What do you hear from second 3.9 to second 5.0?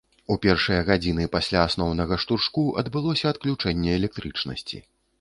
электрычнасці.